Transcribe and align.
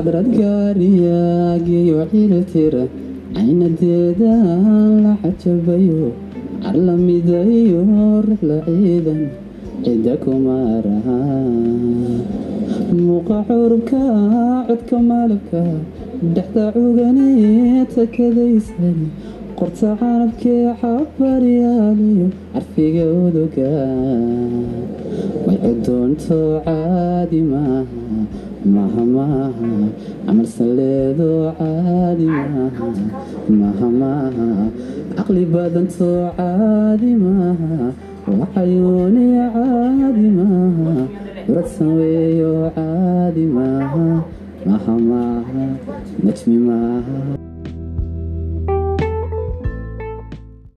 xadrad 0.00 0.28
gaariyaagiyo 0.40 1.98
xiltira 2.10 2.84
caynadeeda 3.36 4.34
la 5.04 5.12
xajabayo 5.22 6.06
carlamidayo 6.64 7.80
rixla 8.26 8.56
ciidan 8.66 9.20
cidda 9.84 10.14
kumaraha 10.24 11.18
muuqa 13.04 13.38
xurubka 13.48 14.00
codka 14.68 14.98
malabka 15.10 15.62
dhexda 16.34 16.64
cuganee 16.76 17.84
takadaysan 17.94 18.98
qorta 19.58 19.90
canabkee 20.00 20.64
xabaryaaliyo 20.80 22.28
carfiga 22.80 23.04
uduga 23.04 23.72
way 25.46 25.56
cudoonto 25.60 26.62
caadi 26.64 27.40
maaha 27.44 27.84
maha 28.74 29.02
maaha 29.04 29.68
camal 30.24 30.48
saleedo 30.56 31.52
caadi 31.60 32.24
maaha 32.24 32.88
maha 33.60 33.88
maaha 34.00 34.48
caqli 35.16 35.44
badanto 35.52 36.08
caadi 36.38 37.12
maaha 37.24 37.92
waxayooni 38.40 39.26
caadi 39.56 40.26
maaha 40.40 40.96
uradsan 41.48 41.90
weeyo 42.00 42.72
caadi 42.76 43.44
maaha 43.56 44.06
maha 44.66 44.94
maaha 45.10 45.64
najmi 46.24 46.58
maaha 46.68 47.49